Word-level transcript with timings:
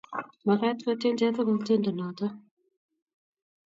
Magat 0.45 0.79
kotyen 0.85 1.17
chi 1.19 1.27
tukul 1.35 1.59
tyenotok. 1.65 2.33